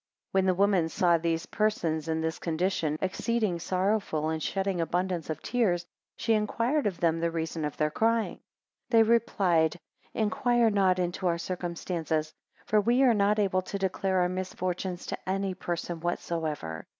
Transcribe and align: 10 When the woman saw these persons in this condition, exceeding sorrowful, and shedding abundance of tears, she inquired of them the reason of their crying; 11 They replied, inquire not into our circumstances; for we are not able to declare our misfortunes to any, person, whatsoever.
10 0.31 0.31
When 0.31 0.45
the 0.47 0.55
woman 0.55 0.89
saw 0.89 1.19
these 1.19 1.45
persons 1.45 2.07
in 2.07 2.21
this 2.21 2.39
condition, 2.39 2.97
exceeding 3.03 3.59
sorrowful, 3.59 4.29
and 4.29 4.41
shedding 4.41 4.81
abundance 4.81 5.29
of 5.29 5.43
tears, 5.43 5.85
she 6.17 6.33
inquired 6.33 6.87
of 6.87 6.99
them 6.99 7.19
the 7.19 7.29
reason 7.29 7.63
of 7.63 7.77
their 7.77 7.91
crying; 7.91 8.39
11 8.89 8.89
They 8.89 9.03
replied, 9.03 9.77
inquire 10.15 10.71
not 10.71 10.97
into 10.97 11.27
our 11.27 11.37
circumstances; 11.37 12.33
for 12.65 12.81
we 12.81 13.03
are 13.03 13.13
not 13.13 13.37
able 13.37 13.61
to 13.61 13.77
declare 13.77 14.21
our 14.21 14.29
misfortunes 14.29 15.05
to 15.05 15.29
any, 15.29 15.53
person, 15.53 15.99
whatsoever. 15.99 16.87